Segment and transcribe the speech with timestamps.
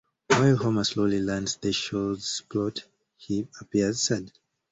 [0.31, 2.85] While Homer slowly learns the show's plot,
[3.17, 4.31] he appears sad.